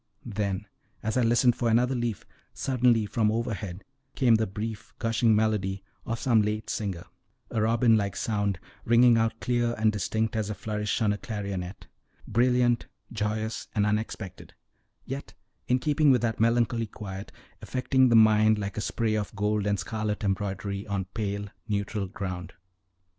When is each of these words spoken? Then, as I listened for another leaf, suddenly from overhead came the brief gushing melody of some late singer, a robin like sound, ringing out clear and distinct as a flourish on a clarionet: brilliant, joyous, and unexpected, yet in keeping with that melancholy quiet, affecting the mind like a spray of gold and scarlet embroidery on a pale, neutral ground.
Then, 0.25 0.65
as 1.03 1.15
I 1.15 1.21
listened 1.21 1.55
for 1.55 1.69
another 1.69 1.93
leaf, 1.93 2.25
suddenly 2.55 3.05
from 3.05 3.31
overhead 3.31 3.83
came 4.15 4.33
the 4.33 4.47
brief 4.47 4.95
gushing 4.97 5.35
melody 5.35 5.83
of 6.07 6.17
some 6.17 6.41
late 6.41 6.71
singer, 6.71 7.05
a 7.51 7.61
robin 7.61 7.97
like 7.97 8.15
sound, 8.15 8.59
ringing 8.83 9.15
out 9.15 9.39
clear 9.39 9.75
and 9.77 9.91
distinct 9.91 10.35
as 10.35 10.49
a 10.49 10.55
flourish 10.55 11.03
on 11.03 11.13
a 11.13 11.19
clarionet: 11.19 11.85
brilliant, 12.27 12.87
joyous, 13.11 13.67
and 13.75 13.85
unexpected, 13.85 14.55
yet 15.05 15.35
in 15.67 15.77
keeping 15.77 16.09
with 16.09 16.23
that 16.23 16.39
melancholy 16.39 16.87
quiet, 16.87 17.31
affecting 17.61 18.09
the 18.09 18.15
mind 18.15 18.57
like 18.57 18.77
a 18.77 18.81
spray 18.81 19.13
of 19.13 19.35
gold 19.35 19.67
and 19.67 19.77
scarlet 19.77 20.23
embroidery 20.23 20.87
on 20.87 21.01
a 21.01 21.05
pale, 21.13 21.45
neutral 21.67 22.07
ground. 22.07 22.53